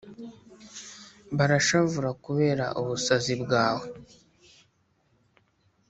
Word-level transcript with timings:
barashavura 1.37 2.09
kubera 2.25 2.65
ubusazi 2.81 3.33
bwawe. 3.43 3.85